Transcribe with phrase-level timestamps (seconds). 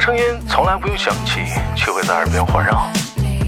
[0.00, 1.40] 声音从来不用想起，
[1.76, 2.72] 却会在耳边环绕；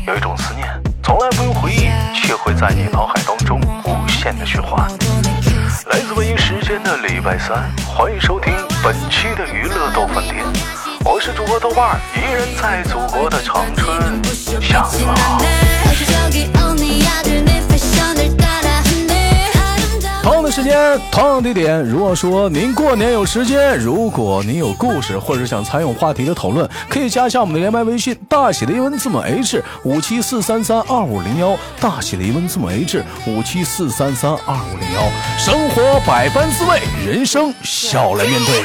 [0.07, 0.69] 有一种思念
[1.03, 4.87] 从来不用回忆，却会在你脑海当中无限的循环。
[5.87, 8.53] 来自北京时间的礼拜三，欢迎收听
[8.85, 10.45] 本期的娱乐逗饭店，
[11.07, 14.23] 我是主播豆瓣儿，依然在祖国的长春
[14.61, 15.39] 向你们好。
[20.43, 21.83] 的时间，同样地点。
[21.85, 35.03] 如果说您过年有时间，如果您有故事，或者想参与话题的讨论，可以加一下我们的连麦微信，大写的英文字母 H 五七四三三二五零幺，大写的英文字母 H 五七四三三二五零幺。
[35.39, 38.65] 生活百般滋味，人生笑来面对。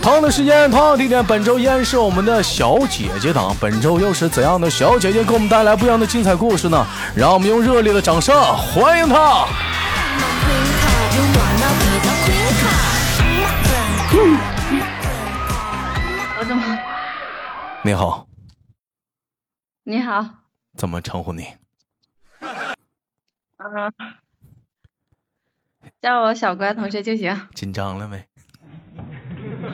[0.00, 3.56] 同样的时间，同样地点，本周依然是我们的小姐姐档。
[3.58, 6.86] 本周又是怎样的小姐姐给我们带来不一样的精彩故事呢？
[7.14, 9.46] 让我们用热烈的掌声欢迎她！
[17.86, 18.26] 你好，
[19.84, 20.26] 你好，
[20.74, 21.44] 怎么称呼你？
[23.58, 23.92] 嗯、
[26.00, 27.38] 叫我小乖同学就行。
[27.54, 28.26] 紧张了没？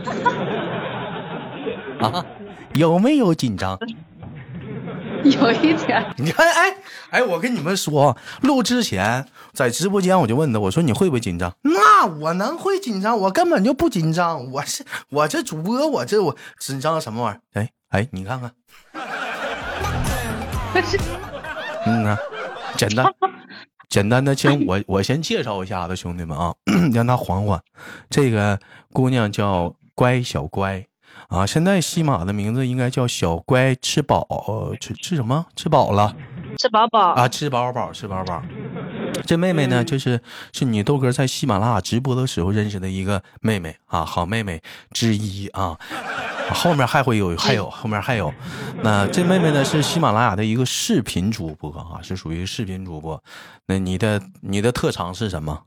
[2.02, 2.26] 啊，
[2.74, 3.78] 有没有紧张？
[5.28, 6.76] 有一点，你看，哎
[7.10, 11.52] 哎，我跟你们说，录之前在直播间我就问他，我说你会不会紧张？
[11.62, 13.18] 那我能会紧张？
[13.18, 17.40] 我根本就不紧张，我是我这主播，我这我紧张什么玩意儿？
[17.60, 18.52] 哎哎，你看看，
[21.86, 22.18] 嗯啊，
[22.76, 23.06] 简单
[23.88, 26.54] 简单的，先我 我先介绍一下子，兄弟们啊，
[26.94, 27.60] 让他缓缓。
[28.08, 28.58] 这个
[28.92, 30.86] 姑娘叫乖小乖
[31.30, 35.46] 啊，现在西马的名字应该叫小乖吃饱，呃吃吃什么？
[35.54, 36.14] 吃饱了
[36.58, 37.12] 吃饱饱。
[37.12, 38.42] 啊，吃饱饱，吃饱饱。
[39.24, 40.20] 这妹妹呢，就是
[40.52, 44.60] 是你豆哥在喜马拉雅直播的时候认识的一个妹妹啊，好妹妹
[44.90, 45.78] 之一啊。
[46.52, 48.34] 后面还会有，还有后面还有。
[48.82, 53.22] 那这妹妹呢是喜马拉雅的一个视频主播啊，是属于视频主播。
[53.66, 55.62] 那你的你的特长是什么？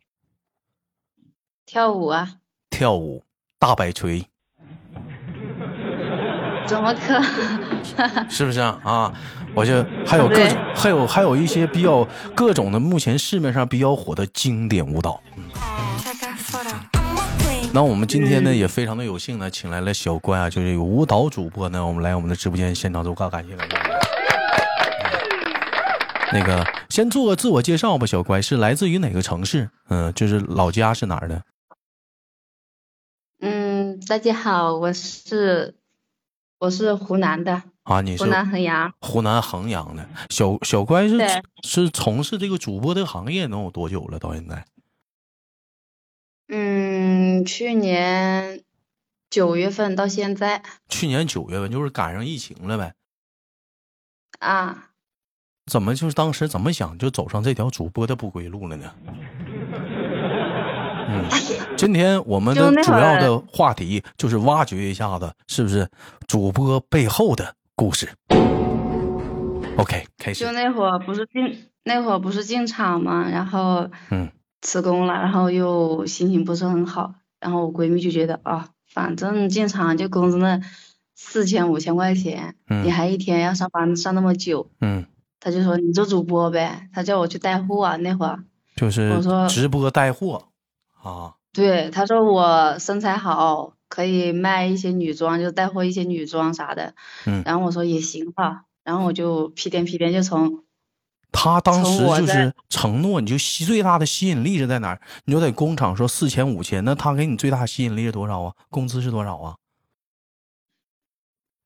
[1.66, 2.34] 跳舞啊？
[2.70, 3.24] 跳舞，
[3.58, 4.28] 大摆锤，
[6.68, 7.22] 怎么可？
[8.29, 8.79] 是不是啊？
[8.84, 9.13] 啊，
[9.53, 15.22] 我就还有各种对，还有还有一些比较各种的，目前市面上比较火的经典舞蹈。
[15.35, 15.44] 嗯
[17.75, 23.75] 那我们今天呢也非常的有幸呢，请来了小关啊，就是有舞蹈主播呢，我们来我们的直播间现场做个感谢感谢。
[26.31, 29.72] 那个，先做个自我介绍吧，小乖是来自于哪个城市？
[29.90, 31.41] 嗯、就是老家是哪儿的？
[33.41, 35.74] 嗯，大家好，我是
[36.63, 38.94] 我是湖南的，啊，你是湖南衡阳。
[39.01, 41.19] 湖南衡阳的小小乖是
[41.62, 44.18] 是从事这个主播的行业能有多久了？
[44.18, 44.66] 到现在？
[46.47, 48.63] 嗯，去年
[49.29, 52.95] 九月份到现在去年九月份就是赶上疫情了呗？
[54.40, 54.91] 啊，
[55.66, 58.95] 怎么就是当时怎么想就走上这条主播的不归路了呢？
[61.08, 61.25] 嗯，
[61.78, 65.90] 今天我们的主要的话题就是挖掘一下子，是不是
[66.28, 68.09] 主播背后的故事
[69.78, 70.46] ？OK，开始。
[70.46, 70.52] 就。
[70.52, 74.30] 那会儿不是进那会儿不是进厂嘛，然后嗯。
[74.66, 80.62] 辞工了，然后又心情不是很好，然后我闺蜜就觉得啊，反正进厂就工资那
[81.16, 82.86] 四千五千块钱，嗯。
[82.86, 85.06] 你还一天要上班上那么久，嗯，
[85.42, 88.40] 她就说你做主播呗，她叫我去带货啊那会儿，
[88.78, 89.12] 就是
[89.50, 90.46] 直播带货
[91.03, 100.63] 啊，对，他说我身材好，可以卖一些女装，就带货一些女装啥的，嗯，然后我说也行吧，然后我就屁颠屁颠就从
[101.31, 105.02] 他当时就是承诺，你就吸最大的吸引力是在哪儿？
[105.25, 108.53] 你就在工厂说四千五千，那他给你最大吸引力是多少啊？
[108.69, 109.56] 工资是多少啊？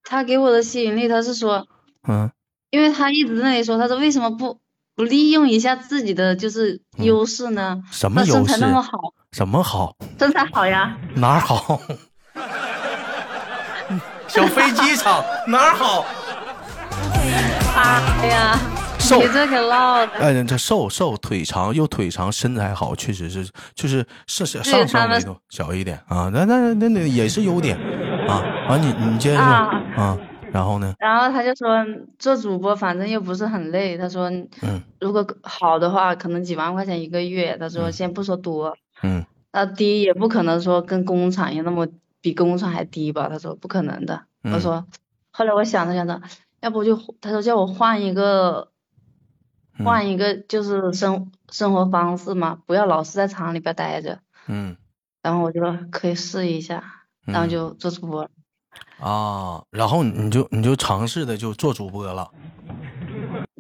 [0.04, 1.68] 他给我的吸引力，他是说。
[2.08, 2.32] 嗯，
[2.70, 4.62] 因为他一直在那里说，他说为什么不
[4.98, 7.76] 不利用一下自己的就是优势呢？
[7.78, 8.92] 嗯什么身优势材那么好，
[9.32, 9.96] 什么好？
[10.18, 11.80] 身材好呀，哪儿好？
[14.28, 16.04] 小飞机场哪儿好？
[17.76, 18.60] 哎呀，
[18.98, 20.14] 瘦你这可唠的。
[20.14, 27.78] 哎，这瘦瘦腿长又腿长，身材好，确实是就是上上他们维度小一点啊，那那那那也是优点
[28.28, 28.78] 啊啊！
[28.78, 30.18] 你你接着说啊啊，
[30.52, 30.94] 然后呢？
[31.00, 31.86] 然后他就说
[32.20, 41.88] 做主播反正又不是很累，他说嗯如果好的话可能几万块钱一个月，他说先不说多，嗯那低也不可能说跟工厂一样那么
[42.22, 43.30] 比工厂还低吧？
[43.30, 44.26] 他说不可能的。
[44.44, 44.86] 我嗯说，
[45.32, 46.22] 后来我想着想着，
[46.62, 48.72] 要不就他说叫我换一个，
[49.80, 54.20] 嗯换一个就是生生活方式嘛，不要老是在厂里边待着。
[54.48, 54.78] 嗯，
[55.22, 56.84] 然后我就说可以试一下，
[57.26, 58.30] 然后嗯就做主播了。
[59.00, 62.30] 啊，然后你就你就尝试的就做主播了。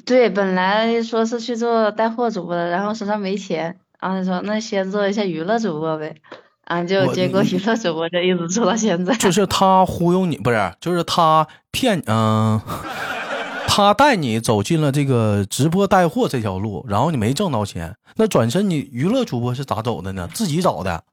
[0.05, 6.15] 对，本来说是去做带货主播的，然后手上没钱，然后就说那先做一下娱乐主播呗，
[6.65, 9.13] 然后就结果娱乐主播就一直做到现在。
[9.15, 12.61] 就是他忽悠你，不是，就是他骗，嗯、
[13.67, 20.29] 他带你走进了这个直播带货这条路，然后你没挣到钱，那转身你娱乐主播是咋走的呢？
[20.33, 21.03] 自己找的。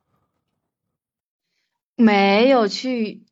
[1.97, 3.23] 没有去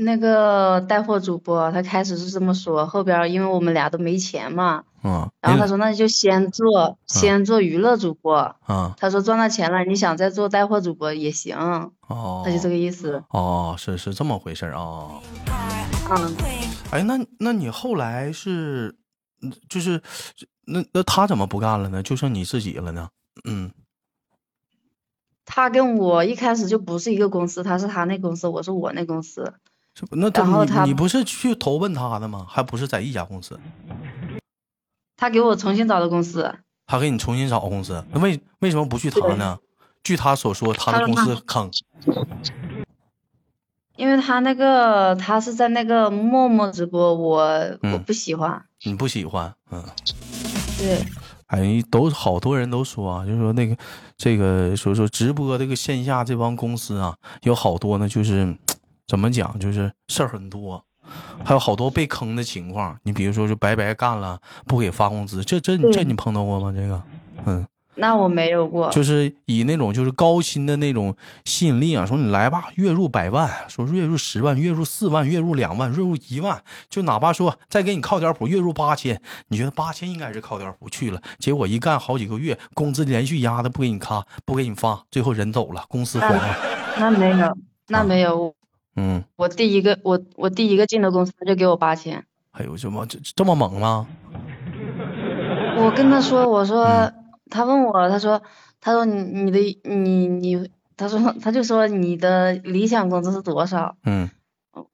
[0.00, 8.36] 那个带货主播，他开始是这么说，后边儿因为我们俩都没钱嘛，嗯，然后他说那就先做，先做娱乐主播。
[8.36, 11.56] 啊他说赚到钱了，你想再做带货主播也行，
[12.08, 13.22] 哦，他就这个意思。
[13.30, 15.20] 哦，是是这么回事儿啊。
[16.10, 16.36] 嗯，
[16.90, 18.96] 哎，那那你后来是，
[19.42, 20.02] 嗯就是
[20.66, 22.02] 那那他怎么不干了呢？
[22.02, 23.08] 就剩你自己了呢？
[23.48, 23.70] 嗯，
[25.44, 29.54] 他跟我一开始就不是一个公司，他是他那公司，我是我那公司。
[30.10, 32.46] 那他然后他你你不是去投奔他的吗？
[32.48, 33.58] 还不是在一家公司？
[35.16, 36.54] 他给我重新找的公司，
[36.86, 39.58] 他给你重新找公司，那为为什么不去他呢？
[40.02, 41.70] 据他所说，他的公司坑。
[43.96, 48.64] 因为他那个他是在那个陌陌直播，我、我嗯不喜欢。
[48.84, 49.84] 你不喜欢，嗯，
[50.78, 51.04] 对，
[51.48, 53.76] 哎，都好多人都说啊，就说那个
[54.16, 58.56] 这个所以说直播这个线下这帮公司啊，有好多呢，就是
[59.10, 60.80] 怎么讲，就是事儿很多，
[61.44, 62.96] 还有好多被坑的情况。
[63.02, 66.72] 你比如说，就白白干了，不给发工资，这这这你碰到过吗？
[66.72, 67.02] 这个，
[67.44, 67.66] 嗯。
[67.96, 68.88] 那我没有过。
[68.90, 86.56] 就是以那种就是高薪的那种吸引力啊，说你来吧，月入百万，说月入十万，月入四万，月入两万，月入一万，就哪怕说再给你靠点谱，月入八千，你觉得八千应该是靠点谱去了，结果一干好几个月，工资连续压的不给你卡，不给你发，最后人走了，公司黄了，
[86.96, 87.52] 那没有，啊
[87.88, 88.54] 那没有。
[88.96, 92.24] 嗯，我第一个我我第一个进的公司，他就给我八千。
[92.52, 94.06] 哎呦，这么这这么猛吗？
[95.76, 97.14] 我跟他说，我说，嗯
[97.50, 98.42] 他问我，他说，
[98.80, 103.96] 他说你你的你你，他说他就说你的理想工资是多少？
[104.04, 104.30] 嗯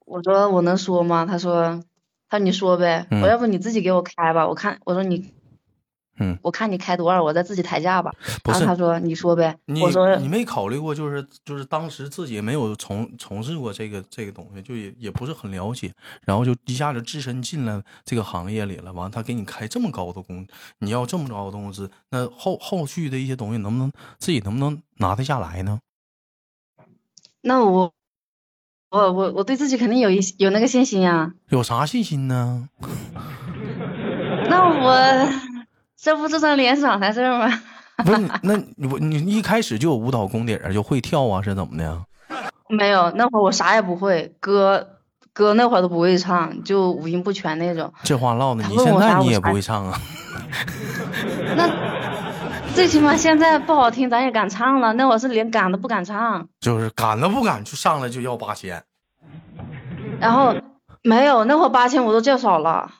[0.06, 1.26] 我说我能说吗？
[1.26, 1.82] 他说，
[2.28, 5.32] 他说你说呗，嗯我要不你自己给我开吧，我看我说你，
[6.18, 8.12] 嗯，我看你开多少，我再自己抬价吧。
[8.42, 15.92] 不是然后他说你说呗，你我说你没考虑过，就是就是当时自己没有从从事过这个这个东西，就也也不是很了解，
[16.24, 18.92] 然后就一下子置身进了这个行业里了。
[18.92, 20.46] 完，他给你开这么高的工，
[20.78, 25.80] 你要这么高的工资，那后后续的一些东西能不能自己能不能拿得下来呢？
[27.42, 27.92] 那我
[28.90, 31.32] 我我我对自己肯定有一有那个信心呀。
[31.50, 32.68] 有啥信心呢？
[34.48, 35.28] 那我
[36.00, 37.62] 这不这张脸长在这儿吗？
[38.04, 41.98] 不是，那你我你一开始就有舞蹈功底儿，就会跳啊，是怎么的？
[42.68, 44.98] 没有，那会儿我啥也不会，歌
[45.32, 47.90] 歌那会儿都不会唱，就五音不全那种。
[48.02, 49.98] 这话唠的，你现在你也不会唱啊？
[51.56, 51.70] 那
[52.74, 54.92] 最起码现在不好听，咱也敢唱了。
[54.92, 58.82] 那会儿是连敢都不敢唱，就是敢都不敢，就上来就要八千
[60.20, 60.54] 然后
[61.02, 62.90] 没有，那会儿八千我都叫少了。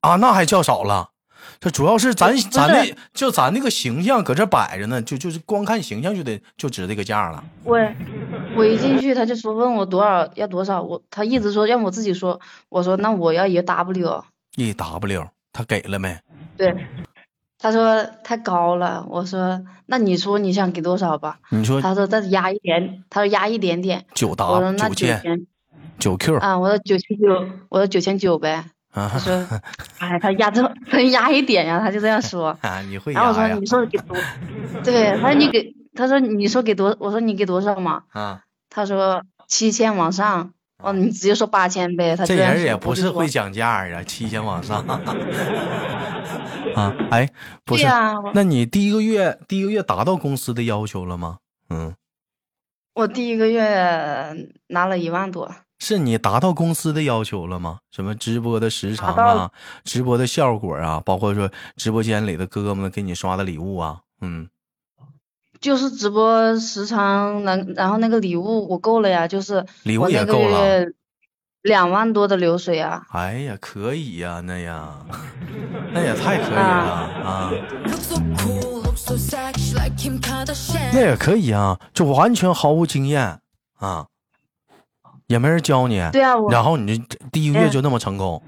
[0.00, 1.10] 啊，那还叫少了。
[1.60, 7.42] 这主要是咱是咱那就咱那个形象搁这摆着呢，就就是光看形象就得就值这个价了。
[7.64, 7.76] 我
[8.56, 14.24] 我一进去他就说问我多少要多少，我他一直说让我自己说，我说那我要一个 W，
[14.56, 16.16] 一 W 他给了没？
[16.56, 16.86] 对，
[17.58, 21.40] 他说太高了，我说那你说你想给多少吧？
[21.50, 25.46] 你说他说再压一点，他说压一点点，九我说 W 那九千千
[25.98, 28.64] 九 Q 啊，我说九千九，我说九千九呗。
[29.06, 29.60] 他啊说，
[29.98, 32.56] 哎，他压这么，他压一点呀，他就这样说。
[32.62, 32.80] 啊！
[32.88, 33.66] 你会然后我说，你？
[33.66, 34.16] 说给多，
[34.82, 38.02] 对，他说你给，他说你说给多，我说你给多少嘛？
[38.10, 40.52] 啊，他说七千往上，
[40.82, 42.16] 哦，你直接说八千呗。
[42.16, 44.80] 他这人也不是会讲价啊，七千往上
[46.74, 46.94] 啊！
[47.10, 47.28] 哎，
[47.64, 47.86] 不是，
[48.34, 51.38] 那你第一个月第一个月达到公司的要求了吗？
[51.70, 51.94] 嗯，
[52.94, 57.78] 我第一个月拿了一万多，是你达到公司的要求了吗？
[57.90, 59.50] 什么直播的时长啊，
[59.84, 64.48] 直播的效果啊，包括说直播间里的哥哥们给你刷的礼物啊，嗯，
[65.60, 70.84] 就是直播时长能，然后那个礼物我够了呀，就是礼物也够了。
[71.62, 73.04] 两万多的流水啊。
[73.10, 74.94] 哎呀，可以呀、那呀，
[75.92, 77.50] 那也太可以了啊.
[80.92, 83.40] 那也可以啊，就完全毫无经验
[83.78, 84.06] 啊，
[85.28, 88.42] 也没人教你，对啊，我然后你就第一个月嗯就那么成功，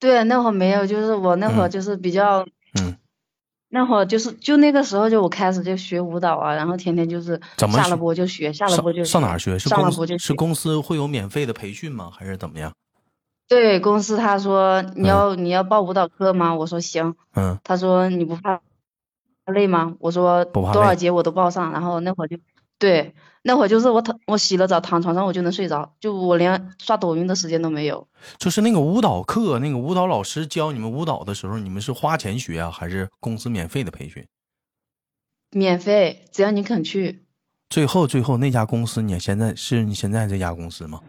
[0.00, 2.46] 对那会儿没有，就是我那会儿嗯就是比较
[2.80, 2.96] 嗯
[3.70, 9.58] 那会儿就是就那个时候就我开始就学舞蹈啊，然后天天就是下了怎么学播就学，下了播就上上哪儿学？
[9.58, 10.34] 是上了公司是播就学。
[10.34, 12.08] 公司会有免费的培训吗？
[12.16, 12.72] 还是怎么样？
[13.48, 16.54] 对公司他说你要你要报舞蹈课吗？
[16.54, 17.16] 我说行。
[17.34, 18.60] 嗯，他说你不怕
[19.46, 19.96] 累吗？
[19.98, 21.72] 我说不怕多少节我都报上。
[21.72, 22.36] 然后那会儿就
[22.78, 23.12] 对，
[23.46, 28.08] 那会儿就是我躺我洗了澡躺床上我就能睡着，就我连刷抖音的时间都没有。
[28.38, 34.26] 就是那个舞蹈课，那个舞蹈老师教你们舞蹈的时候，你们是花钱学啊，还是公司免费的培训？
[35.50, 37.26] 免费，只要你肯去。
[37.68, 41.00] 最后，最后那家公司，你现在是你现在这家公司吗？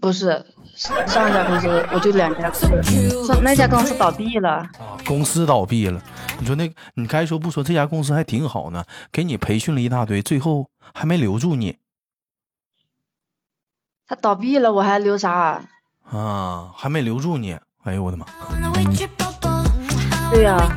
[0.00, 0.44] 不是
[0.74, 4.50] 上上一家公司我就两家公司，上那家公司倒闭了。
[4.50, 4.70] 啊，
[5.06, 6.02] 公司倒闭了。
[6.38, 11.78] 你说那，你该说不说，这家公司还挺好呢，给你培训了一大堆，最后还没留住你
[14.06, 15.62] 他倒闭了，我还留啥？
[16.10, 17.58] 啊，还没留住你。
[17.84, 18.24] 哎呦我的妈！
[20.30, 20.76] 对呀、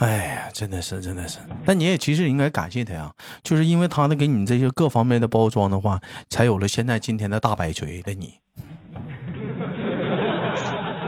[0.00, 0.33] 哎呀，
[0.64, 1.40] 真的是，真的是。
[1.66, 8.38] 但你也其实应该感谢他呀，就是因为他的给你这些各方面的包装的话，才有了现在今天的大摆锤的你。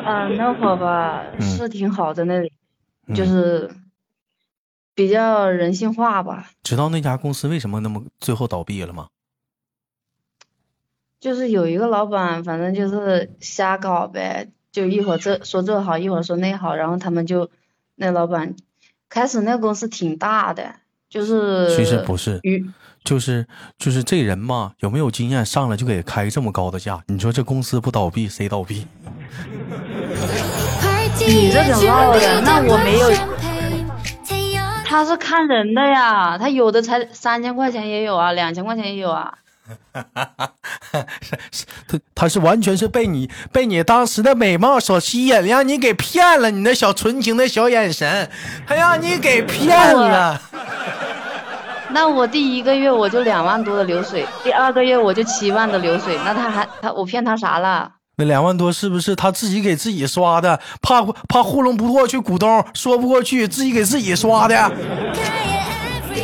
[0.04, 2.52] 啊，那会儿吧嗯是挺好的，那里
[3.14, 3.70] 就嗯是
[4.94, 6.50] 比较人性化吧。
[6.62, 9.08] 知道那家公司为什么那么最后倒闭了吗？
[11.18, 17.50] 就是有一个老板，反正就是瞎搞呗，就一会儿这说这好，一会儿说那好，然后他们就
[17.94, 18.54] 那老板
[19.08, 20.75] 开始那公司挺大的，
[21.08, 22.40] 就是其实不是，
[23.04, 23.46] 就是
[23.78, 27.02] 就是这人嘛，有没有经验，上来就给开这么高的价？
[27.06, 28.86] 你说这公司不倒闭，谁倒闭？
[31.18, 33.10] 你这种唠的，那我没有，
[34.84, 39.38] 他是看人的呀，他有的才三千块钱也有啊，两千块钱也有啊。
[39.92, 41.06] 他
[42.14, 48.30] 他是完全是被你被你当时的美貌所吸引，让你给骗了，你那小纯情的小眼神，
[48.66, 50.40] 他让你给骗了。
[51.90, 57.92] 那我第一个月我就两万多的流水，第二个月我就七万的流水，那他还他我骗他啥了？
[58.18, 60.58] 那两万多是不是他自己给自己刷的？
[60.80, 64.73] 怕怕糊弄不过去股东，说不过去，自己给自己刷的。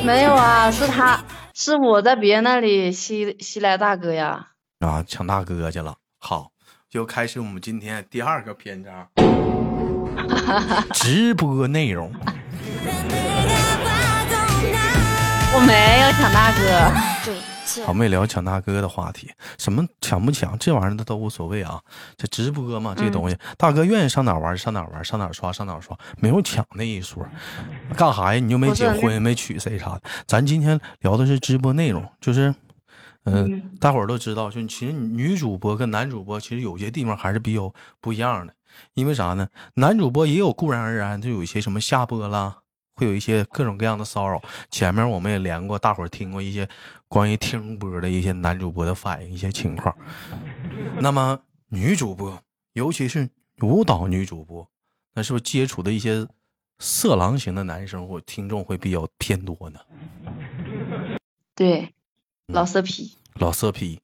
[0.02, 1.20] 没有啊，是他
[1.64, 4.48] 是我在别人那里吸吸来大哥呀。
[4.80, 5.94] 啊，抢大哥去了。
[6.18, 6.50] 好，
[6.90, 9.06] 就开始我们今天第二个篇章，
[10.92, 12.12] 直播内容。
[15.54, 17.11] 我没有抢大哥，
[17.84, 21.80] 好，没聊抢大哥的话题，什么抢不抢，这玩意儿都无所谓啊。
[22.16, 27.26] 这直播嘛，这东西，大哥愿意上哪玩上哪玩，上哪刷上哪刷，没有抢那一说。
[27.96, 28.40] 干啥呀？
[28.40, 30.02] 你又没结婚，没娶谁啥的。
[30.26, 32.54] 咱今天聊的是直播内容，就是，
[33.24, 38.54] 嗯、嗯大伙儿都知道，就其实女主播跟男主播其实有些地方还是比较不一样的。
[38.94, 39.48] 因为啥呢？
[39.74, 42.56] 男主播也有固然而然就有一些什么下播啦，
[42.94, 44.40] 会有一些各种各样的骚扰。
[44.70, 46.68] 前面我们也连过，大伙儿听过一些
[47.08, 49.94] 关于听播的一些男主播的反应、一些情况。
[51.00, 53.28] 那么女主播，尤其是
[53.60, 54.68] 舞蹈女主播，
[55.14, 56.26] 那是不是接触的一些
[56.78, 59.80] 色狼型的男生或听众会比较偏多呢？
[61.54, 61.92] 对，
[62.46, 63.16] 老色批。
[63.36, 63.98] 老色批，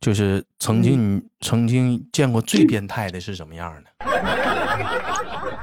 [0.00, 3.90] 就是曾经你曾经见过最变态的是什么样的？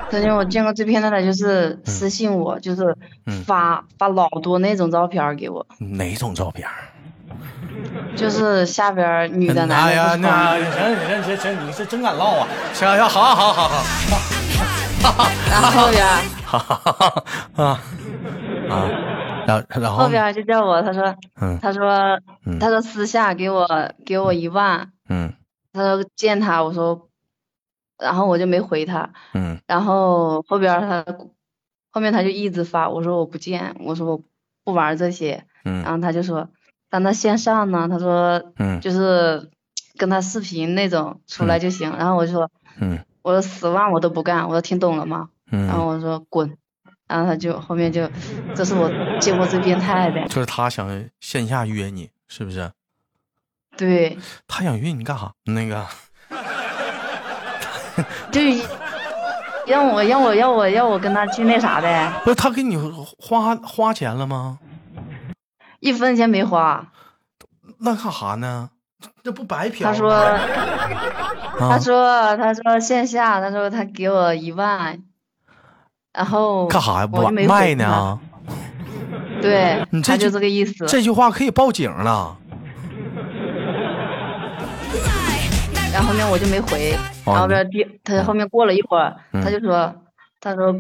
[0.09, 2.95] 曾经我见过最变态的就是私信我，就是
[3.25, 3.43] 嗯。
[3.43, 6.67] 发发老多那种照片给我，哪种照片？
[8.15, 12.47] 就是下边女的男的哎呀，那穿，行行行行，你是真敢唠啊！
[12.73, 13.83] 行行，好好好好。
[15.51, 17.23] 然后后边儿好， 哈哈哈
[17.63, 17.79] 啊
[18.69, 18.89] 啊，
[19.45, 21.59] 然后然后后边就叫我，他说嗯。
[21.61, 22.57] 他说嗯。
[22.59, 23.67] 他说私下给我
[24.05, 25.33] 给我一万，嗯。
[25.73, 27.06] 他说见他，我说，
[27.97, 29.59] 然后我就没回他，嗯。
[29.67, 31.05] 然后后边他
[31.89, 34.21] 后面他就一直发，我说我不见，我说我
[34.63, 35.81] 不玩这些，嗯。
[35.83, 36.49] 然嗯后他就说，
[36.89, 38.79] 但他线上呢，他说嗯。
[38.81, 39.49] 就是
[39.97, 42.49] 跟他视频那种出来就行，然后我就说，
[42.79, 42.99] 嗯。
[43.23, 45.29] 我说十万我都不干，我说听懂了吗？
[45.51, 45.65] 嗯。
[45.67, 46.57] 然后嗯，我说滚，
[47.07, 48.09] 然后他就后面就，
[48.55, 48.89] 这是我
[49.19, 52.71] 见过最变态的，就是他想线下约你，是不是？
[53.77, 55.33] 对，他想约你干啥？
[55.45, 55.85] 那个
[58.31, 58.41] 就
[59.65, 62.77] 让我让我让我让我跟他去那啥呗，不是他给你
[63.17, 64.60] 花花钱了吗？
[65.79, 66.88] 一分钱没花，
[67.79, 68.69] 那干哈呢？
[69.24, 69.93] 这不白嫖吗？
[69.93, 70.13] 他说。
[70.13, 70.39] 啊
[71.60, 75.01] 他说：“他说线下，他说他给我一万，
[76.13, 77.07] 然后干啥呀？
[77.07, 77.74] 不卖。
[77.74, 78.19] 呢啊？
[79.41, 80.86] 对你，这他就这个意思。
[80.86, 82.38] 这句话可以报警了。
[85.97, 86.93] 然后后面我就没回，
[87.25, 89.95] 哦然后边第他后面过了一会儿，嗯他就说，
[90.39, 90.75] 他说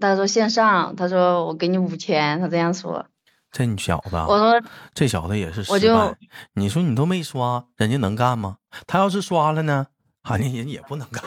[0.00, 3.04] 他说线上，他说我给你五千，他这样说，
[3.52, 4.58] 这你小子啊，我说
[4.94, 6.16] 这小子也是我就。
[6.54, 8.56] 你说你都没刷，人家能干吗？
[8.86, 9.88] 他要是刷了呢，
[10.22, 11.22] 好像人也不能干。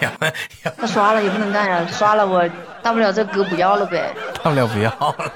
[0.76, 2.44] 他刷了也不能干呀，刷了我
[2.82, 4.12] 大不了这哥不要了呗，
[4.42, 5.32] 大不了不要了。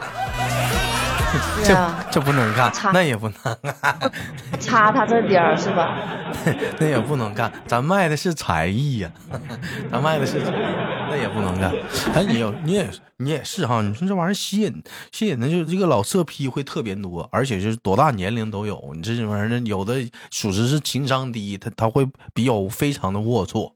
[1.65, 4.13] 对啊，这不能干，那也不能干，
[4.61, 5.97] 差他这点儿是吧？
[6.79, 7.51] 那也不能干。
[7.67, 9.11] 咱卖的是才艺呀、
[9.91, 10.65] 咱卖的是才艺，
[11.11, 11.73] 那也不能干。
[12.15, 14.83] 哎，你有你也你也是哈，你说这玩意儿吸引
[15.13, 18.93] 吸引的就是这个老色批会特别多，而且就是多大年龄都有。
[18.95, 19.95] 你这玩意儿有的
[20.31, 23.71] 属实是情商低，他他会比较非常的龌龊。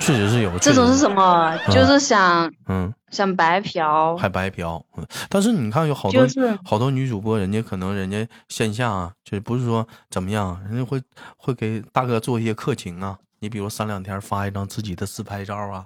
[0.00, 1.14] 确实是有这种是什么？
[1.14, 1.72] 么？
[1.72, 4.84] 就是想嗯，想白嫖，还白嫖。
[4.96, 11.00] 嗯但是你看有好多、就是好多女主播，人家可能人家线下啊，就是不是说怎么样，人家会
[11.36, 13.16] 会给大哥做一些客情啊。
[13.38, 15.84] 你比如三两天发一张自己的自拍照啊，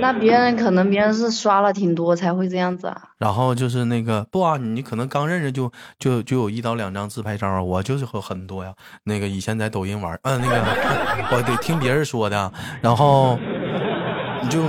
[0.00, 3.02] 那别人可能别人是刷了挺多才会这样子啊。
[3.18, 8.72] 然后就是那个不啊，你可能刚认识就就就有一到两张自拍照啊，我就是有很多呀。
[9.04, 10.56] 那个以前在抖音玩，嗯、那个
[11.36, 13.38] 我得听别人说的，然后
[14.42, 14.62] 你就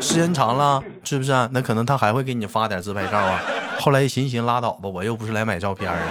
[0.00, 3.40] 时间长了，是不是啊、那可能他还会给你发点自拍照啊。
[3.80, 6.02] 后来一寻寻拉倒吧，我又不是来买照片儿的。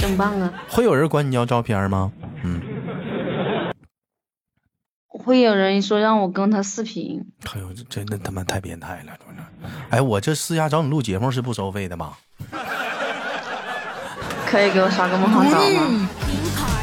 [0.00, 0.52] 真棒啊！
[0.68, 2.12] 会有人管你要照片吗？
[2.44, 2.60] 嗯，
[5.08, 9.12] 会有人说让我跟他视频，哎呦，这真的他妈太变态了，
[9.90, 12.18] 哎，我这私下找你录节目是不收费的吧？
[14.46, 15.58] 可以给我刷个梦号找吗？
[15.58, 16.75] 哎，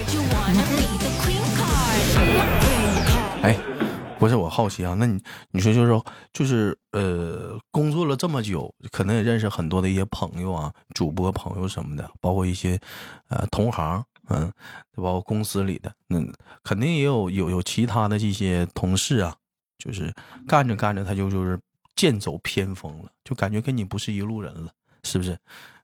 [4.24, 12.80] 不是我好奇啊，那你你说就是说就是呃，工作了这么久，可能也认识很多的一些朋友啊，主播朋友什么的，包括一些
[13.28, 14.50] 呃同行，嗯，
[14.96, 16.32] 包括公司里的，嗯，
[16.64, 19.36] 肯定也有有有其他的这些同事啊，
[19.78, 20.14] 就是
[20.48, 21.60] 干着干着他就就是
[21.94, 24.72] 剑走偏锋了，就感觉跟你不是一路人了，
[25.04, 25.38] 是不是？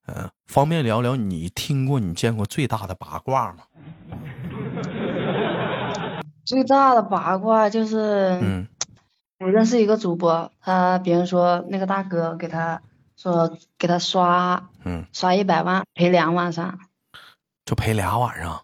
[0.06, 3.64] 呃，方便聊聊你听过你见过最大的八卦吗？
[6.50, 8.68] 最大的八卦就是，嗯。
[9.38, 12.82] 我认识一个主播，他别人说那个大哥给他
[13.16, 16.80] 说给他刷嗯，刷一百万赔两晚上，
[17.66, 18.64] 就赔俩晚上，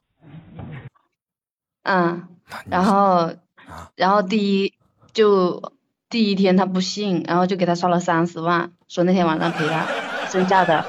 [1.84, 2.28] 嗯，
[2.66, 3.28] 然后
[3.68, 3.92] 啊。
[3.96, 4.74] 然后第一
[5.14, 5.72] 就
[6.10, 9.86] 第一天他不信，然后就给他刷了三十万，说那天晚上陪他，
[10.28, 10.86] 剩下的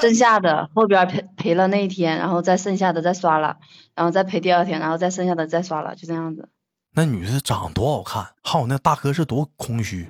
[0.00, 3.56] 剩下的后边儿赔赔了那一天，然后再剩下的再刷了，
[3.94, 6.48] 然后再赔第二天，然后再剩下的再刷了，就这样子。
[6.94, 10.08] 那女的长多好看，还有那大哥是多空虚，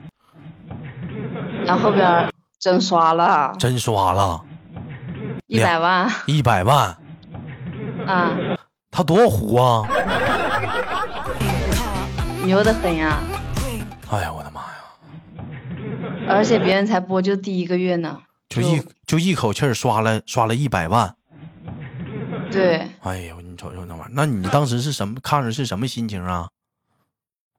[1.66, 4.44] 然后后边真刷了真刷了
[5.46, 6.96] 一百万一百万，
[8.06, 8.36] 啊，
[8.90, 9.86] 他多虎啊！
[12.44, 13.18] 牛的很呀！
[14.10, 14.68] 哎呀，我的妈呀！
[16.28, 21.14] 而且别人才播就第一个月呢，就一就一口气儿刷了刷了一百万，
[22.50, 26.48] 对，哎呦，你瞅瞅那玩意儿，那你当时是什么看着是什么心情啊？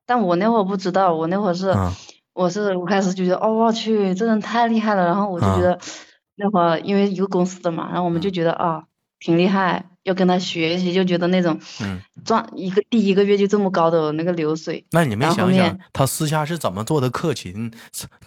[0.06, 1.70] 但我那会儿不知道，我那会儿是。
[1.72, 1.94] 嗯
[2.34, 5.04] 我是我开始就觉得，哦，我去，这人太厉害了。
[5.04, 5.78] 然后我就啊觉得，
[6.36, 8.84] 那会儿因为一个公司的嘛，然后我们就觉得啊，
[9.20, 17.72] 挺厉害，要跟他学习，就觉得那种嗯，赚一个第一个月就这么高的那个流水，那你没想想他私下是怎么做的客勤，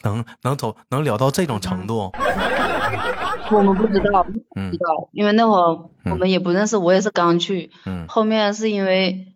[0.04, 2.10] 能能走能聊到这种程度？
[3.52, 4.70] 我们不知道，不嗯。
[4.70, 9.34] 知道，因为那会儿我嗯们也不认识，我也是刚去，嗯，后面是因为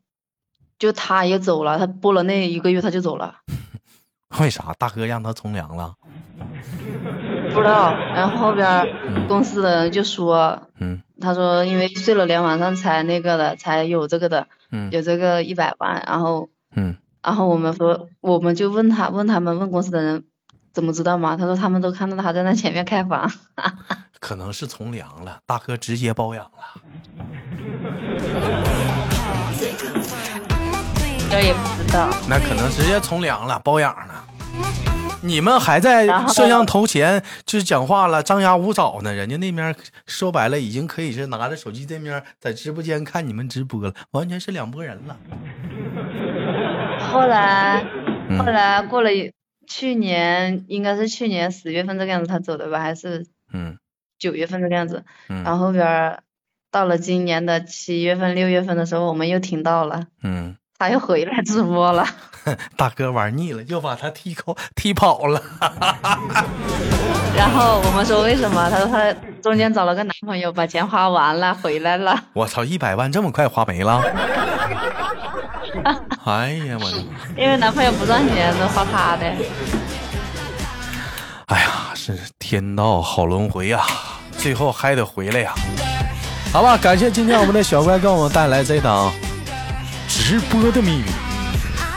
[0.79, 3.37] 就他也走了，他播了那一个月他就走了，
[4.41, 4.75] 为啥？
[4.79, 5.95] 大哥让他从良了？
[7.57, 7.93] 不知道。
[8.15, 8.87] 然后后边
[9.27, 20.25] 公司的人就说，嗯他说因为睡了两晚上才那个的，才有这个的，嗯有这个一百万，然后嗯，然后我们说，我们就问他，问他们，问公司的人
[20.75, 21.37] 怎么知道吗？
[21.39, 23.33] 他说他们都看到他在那前面开房，
[24.21, 26.51] 可能是从良了，大哥直接包养了。
[31.31, 32.09] 这也不知道。
[32.29, 34.25] 那可能直接从良了，包养了。
[35.23, 39.13] 你们还在摄像头前就是讲话了，张牙舞爪呢。
[39.13, 39.75] 人家那边
[40.07, 45.17] 说白了，已经可以是拿着手机这面在直播间看你们直播了，完全是两拨人了。
[47.01, 47.85] 后来，
[48.29, 49.11] 嗯后来过了
[49.67, 53.79] 去年，应该是去年十月份这个样子他走的吧，还是嗯
[54.19, 55.05] 九月份这个样子。
[55.29, 56.19] 嗯然后后边
[56.71, 62.07] 到了今年的七月份、六月份的时候，我们又听到了，嗯，他又回来直播了。
[62.77, 65.41] 大哥玩腻了，又把他踢口踢跑了。
[67.37, 68.71] 然后我们说为什么？
[68.71, 69.13] 他说他
[69.43, 72.17] 中间找了个男朋友，把钱花完了，回来了。
[72.33, 74.03] 我操，一百万这么快花没了？
[76.25, 76.91] 哎呀，我，
[77.37, 79.27] 因为男朋友不赚钱，都花他的。
[81.47, 83.83] 哎呀，是天道好轮回呀，
[84.39, 85.53] 最后还得回来呀。
[86.53, 89.13] 好吧，感谢今天我们的小乖给我们带来这档
[90.19, 91.05] 直播的秘密。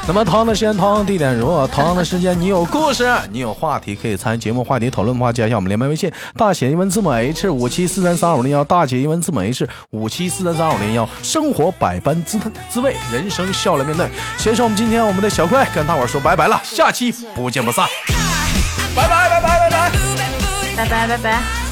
[0.08, 11.08] 那么同样的时间，同样的地点，如果同样的时间你有故事，你有话题可以参与节目话题讨论的话，加一下我们连麦微信，大写英文字母 H 五七四三三二五零幺，大写英文字母 H 五七四三三二五零幺。
[11.22, 14.08] 生活百般滋滋味，人生笑来面对。
[14.38, 17.88] 先生，我们今天我们的小快跟大伙儿说拜拜了，下期不见不散。
[18.96, 19.92] 拜拜拜拜拜拜。
[20.76, 21.69] 拜拜拜拜。